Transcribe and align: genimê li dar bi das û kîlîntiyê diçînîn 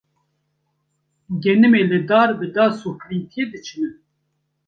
genimê 1.43 1.81
li 1.89 1.99
dar 2.09 2.29
bi 2.39 2.47
das 2.55 2.77
û 2.87 2.91
kîlîntiyê 3.01 3.45
diçînîn 3.51 3.95